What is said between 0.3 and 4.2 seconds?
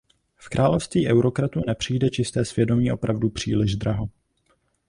V království eurokratů nepřijde čisté svědomí opravdu příliš draho.